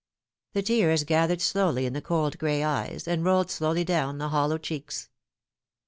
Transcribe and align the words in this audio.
The 0.53 0.63
tears 0.63 1.03
gathered 1.03 1.41
slowly 1.41 1.85
in 1.85 1.93
the 1.93 2.01
cold 2.01 2.39
gray 2.39 2.63
eyes, 2.63 3.07
and 3.07 3.23
rolled 3.23 3.51
slowly 3.51 3.83
down 3.83 4.17
the 4.17 4.29
hollow 4.29 4.57
cheeks. 4.57 5.09